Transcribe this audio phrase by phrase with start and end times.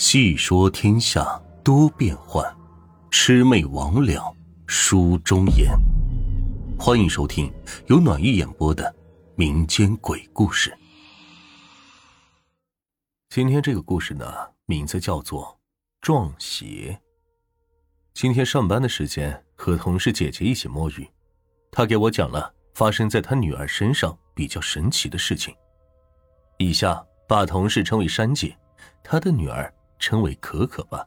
[0.00, 2.42] 细说天下多变幻，
[3.10, 4.34] 魑魅魍魉
[4.66, 5.78] 书中言。
[6.78, 7.52] 欢迎收听
[7.86, 8.96] 由暖玉演播的
[9.34, 10.74] 民间鬼故事。
[13.28, 14.24] 今天这个故事呢，
[14.64, 15.44] 名字叫做
[16.00, 16.64] 《撞邪》。
[18.14, 21.06] 今天上班的时间，和同事姐姐一起摸鱼，
[21.70, 25.54] 她给我讲了发生在她女儿身上比较神奇的事情。
[26.56, 28.56] 以下把同事称为珊姐，
[29.04, 29.70] 她的女儿。
[30.00, 31.06] 称为可可吧，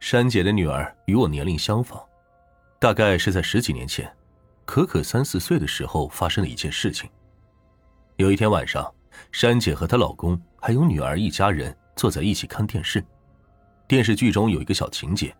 [0.00, 2.00] 珊姐的女儿与我年龄相仿，
[2.78, 4.10] 大概是在十几年前，
[4.64, 7.10] 可可三四岁的时候发生了一件事情。
[8.16, 8.90] 有一天晚上，
[9.32, 13.04] 珊姐和她老公还有女儿一家人坐在一起看电视，
[13.88, 15.34] 电视剧中有一个小情节，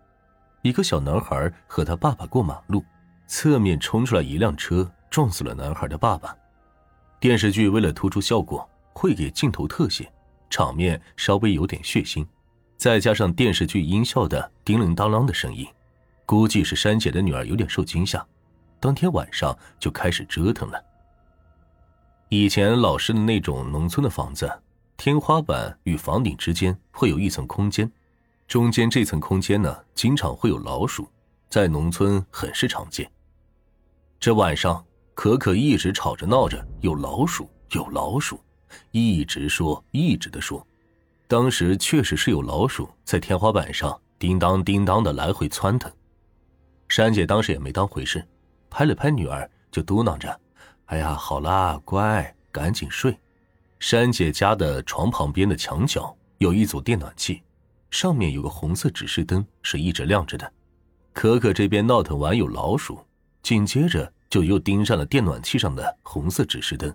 [0.62, 2.84] 一个小男孩和他爸爸过马路，
[3.28, 6.36] 侧面冲出来一辆车，撞死了男孩的爸爸。
[7.20, 10.12] 电视剧为了突出效果，会给镜头特写，
[10.50, 12.26] 场面稍微有点血腥。
[12.82, 15.64] 再加上电视剧音效的叮铃当啷的声音，
[16.26, 18.26] 估计是珊姐的女儿有点受惊吓，
[18.80, 20.84] 当天晚上就开始折腾了。
[22.28, 24.50] 以前老式的那种农村的房子，
[24.96, 27.88] 天花板与房顶之间会有一层空间，
[28.48, 31.08] 中间这层空间呢，经常会有老鼠，
[31.48, 33.08] 在农村很是常见。
[34.18, 38.40] 这晚上，可可一直吵着闹着有老鼠，有老鼠，
[38.90, 40.66] 一直说，一直的说。
[41.32, 45.90] 当时确实是有老鼠在天花板上叮当叮当的来回窜腾，
[46.88, 48.22] 珊姐当时也没当回事，
[48.68, 50.38] 拍了拍女儿就嘟囔着
[50.92, 53.18] ：“哎呀，好啦，乖，赶紧睡。”
[53.80, 57.42] 珊姐家的床旁边的墙角有一组电暖器，
[57.90, 60.52] 上面有个红色指示灯是一直亮着的。
[61.14, 63.00] 可可这边闹腾完有老鼠，
[63.42, 66.94] 紧接着就又盯上了电暖器上的红色指示灯，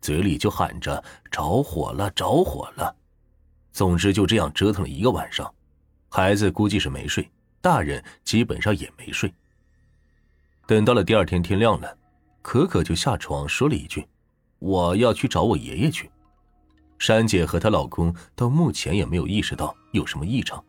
[0.00, 2.96] 嘴里就喊着：“着火了，着火了。”
[3.74, 5.52] 总之就这样折腾了一个晚上，
[6.08, 7.28] 孩子估计是没睡，
[7.60, 9.30] 大人基本上也没睡。
[10.64, 11.98] 等到了第二天天亮了，
[12.40, 14.06] 可可就下床说了一句
[14.60, 16.08] ：“我要去找我爷爷去。”
[17.00, 20.64] 珊姐和她老公到目前也没有意识到有什么异常。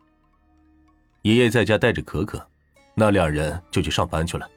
[1.22, 2.44] 爷爷在家带着可可，
[2.92, 4.50] 那两人就去上班去了。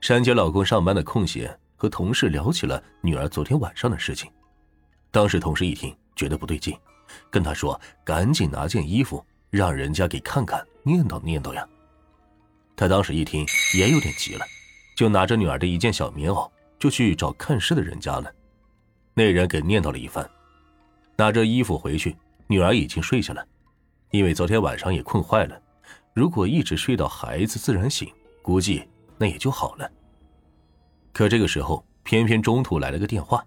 [0.00, 4.30] 珊姐老公上班的空闲，和同事聊起了女儿昨天晚上的事情。
[5.10, 6.72] 当时同事一听，觉得不对劲。
[7.30, 11.66] 跟他说：“赶紧拿件衣服，让人家给看看，念叨念叨呀。”
[12.76, 14.44] 他当时一听也有点急了，
[14.96, 18.32] 就拿着女儿的一件小棉袄，就去找看事的人家了。
[19.14, 20.28] 那人给念叨了一番，
[21.16, 22.16] 拿着衣服回去，
[22.48, 23.46] 女儿已经睡下了，
[24.10, 25.60] 因为昨天晚上也困坏了。
[26.12, 29.90] 如果一直睡到孩子自然醒，估计那也就好了。
[31.12, 33.44] 可这个时候，偏偏中途来了个电话，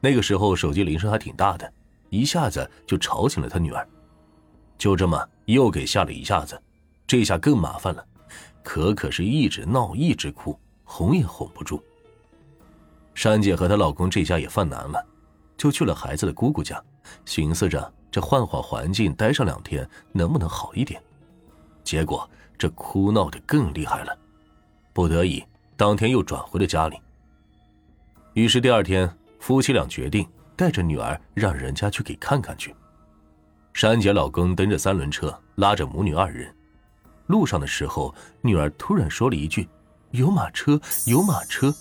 [0.00, 1.70] 那个时候手机铃声还挺大的。
[2.10, 3.86] 一下子就吵醒了他女儿，
[4.76, 6.60] 就这么又给吓了一下子，
[7.06, 8.04] 这下更麻烦了。
[8.62, 11.82] 可可是一直闹，一直哭，哄也哄不住。
[13.14, 15.04] 珊姐和她老公这下也犯难了，
[15.56, 16.82] 就去了孩子的姑姑家，
[17.24, 21.02] 寻思着这换换环境，待上两天能不能好一点。
[21.82, 24.16] 结果这哭闹的更厉害了，
[24.92, 25.42] 不得已，
[25.76, 26.96] 当天又转回了家里。
[28.34, 29.10] 于是第二天，
[29.40, 30.28] 夫妻俩决定。
[30.58, 32.74] 带着女儿让人家去给看看去。
[33.72, 36.52] 珊姐老公蹬着三轮车，拉着母女二人。
[37.28, 39.68] 路上的时候，女儿突然说了一句
[40.10, 41.72] ：“有马车，有马车。”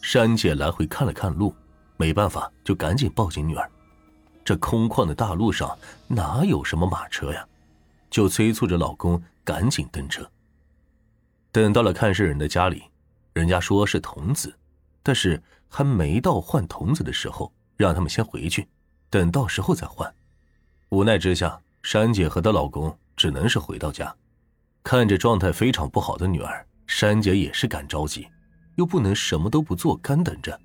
[0.00, 1.54] 珊姐来回看了看路，
[1.98, 3.70] 没办法，就赶紧抱紧女儿。
[4.42, 5.76] 这空旷的大路上
[6.08, 7.46] 哪有什么马车呀？
[8.08, 10.26] 就催促着老公赶紧登车。
[11.52, 12.84] 等到了看事人的家里，
[13.34, 14.54] 人家说是童子，
[15.02, 17.52] 但是还没到换童子的时候。
[17.76, 18.66] 让他们先回去，
[19.10, 20.12] 等到时候再换。
[20.88, 24.14] 无奈之下，珊姐和她老公只能是回到家，
[24.82, 28.26] 看着状态非常不好的女儿，珊姐也是赶着急，
[28.76, 30.58] 又不能什么都不做干等着，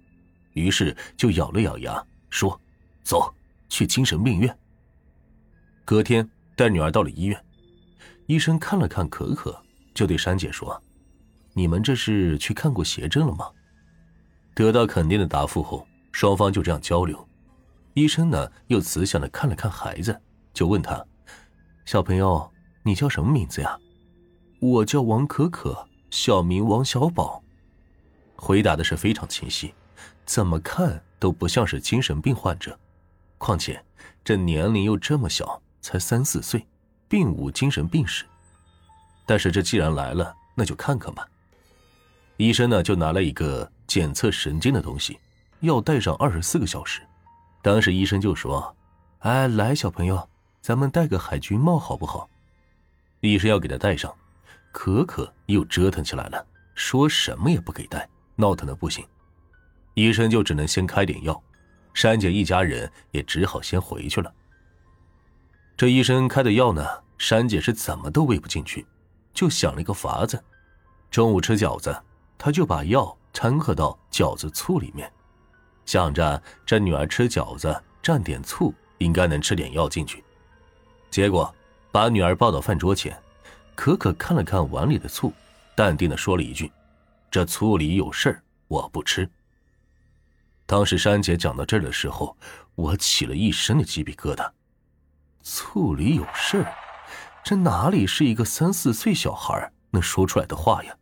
[0.53, 2.59] 于是就咬了咬牙说
[3.03, 3.33] ：“走，
[3.67, 4.57] 去精神病院。”
[5.83, 7.45] 隔天带女儿到了医院，
[8.27, 9.59] 医生看了看可可，
[9.93, 10.81] 就对珊姐说
[11.53, 13.49] ：“你们这是去看过邪症了吗？”
[14.53, 15.85] 得到肯定的答复后。
[16.11, 17.27] 双方就这样交流，
[17.93, 20.21] 医生呢又慈祥的看了看孩子，
[20.53, 21.05] 就问他
[21.85, 22.51] ：“小朋友，
[22.83, 23.77] 你叫什么名字呀
[24.59, 27.43] ？”“我叫王可可，小名王小宝。”
[28.35, 29.73] 回答的是非常清晰，
[30.25, 32.77] 怎么看都不像是精神病患者，
[33.37, 33.83] 况且
[34.23, 36.65] 这年龄又这么小，才三四岁，
[37.07, 38.25] 并无精神病史。
[39.25, 41.27] 但是这既然来了，那就看看吧。
[42.37, 45.19] 医生呢就拿了一个检测神经的东西。
[45.61, 47.01] 要戴上二十四个小时，
[47.61, 48.75] 当时医生就说
[49.19, 50.27] ：“哎，来，小朋友，
[50.59, 52.27] 咱们戴个海军帽好不好？”
[53.21, 54.13] 医生要给他戴上，
[54.71, 56.43] 可可又折腾起来了，
[56.73, 59.05] 说什么也不给戴，闹腾的不行。
[59.93, 61.39] 医生就只能先开点药，
[61.93, 64.33] 珊姐一家人也只好先回去了。
[65.77, 66.83] 这医生开的药呢，
[67.19, 68.83] 珊姐是怎么都喂不进去，
[69.31, 70.43] 就想了一个法子：
[71.11, 71.95] 中午吃饺子，
[72.39, 75.11] 她就把药掺和到饺子醋里面，
[75.91, 80.23] 想着这女儿吃饺子蘸点醋，应该能吃点药进去。
[81.09, 81.53] 结果。
[81.91, 83.21] 把女儿抱到饭桌前，
[83.75, 85.33] 可可看了看碗里的醋，
[85.75, 86.71] 淡定的说了一句
[87.29, 89.29] ：“这醋里有事儿，我不吃。”
[90.65, 92.37] 当时珊姐讲到这儿的时候，
[92.75, 94.49] 我起了一身的鸡皮疙瘩。
[95.43, 96.73] 醋里有事儿，
[97.43, 100.95] 这哪里是一个三四岁小孩能说出来的话呀？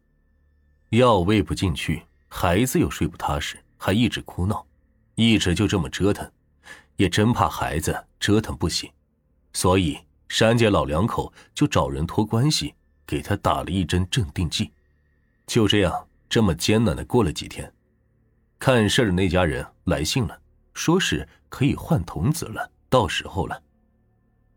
[0.89, 4.65] 药喂不进去，孩子又睡不踏实，还一直哭闹，
[5.27, 6.31] 一直就这么折腾，
[6.95, 8.89] 也真怕孩子折腾不行，
[9.53, 9.99] 所以。
[10.31, 12.75] 珊姐老两口就找人托关系
[13.07, 14.71] 给他打了一针镇定剂，
[15.47, 17.73] 就这样这么艰难的过了几天。
[18.59, 20.39] 看事的那家人来信了，
[20.75, 23.59] 说是可以换童子了，到时候了。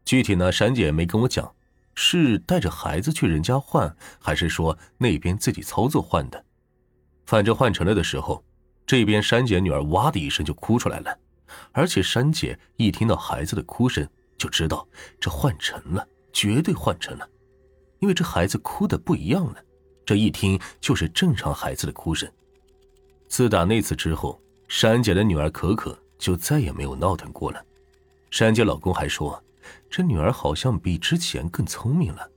[0.04, 1.50] 具体呢，珊姐没跟我讲，
[1.94, 6.44] 是带着孩子去人家换，还是说那边自己操作换的。
[7.24, 8.44] 反正换成了的时候，
[8.92, 11.18] 这边珊姐女儿哇的一声就哭出来了，
[11.72, 14.06] 而且珊姐一听到孩子的哭声。
[14.36, 14.86] 就知道
[15.18, 17.26] 这换成了，绝对换成了，
[18.00, 19.56] 因为这孩子哭的不一样了，
[20.04, 22.30] 这一听就是正常孩子的哭声。
[23.28, 27.64] 自打那次之后，珊姐的女儿可可就再也没有闹腾过了。
[28.30, 29.42] 珊姐老公还说，
[29.88, 32.30] 这女儿好像比之前更聪明了，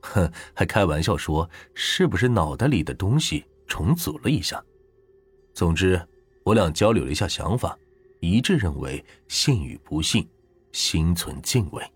[0.00, 4.60] 哼， 还开玩笑说是不是脑袋里的东西重组了一下。
[5.54, 6.00] 总之，
[6.42, 7.78] 我俩交流了一下想法，
[8.20, 10.28] 一致认为信与不信。
[10.72, 11.93] 心存敬畏。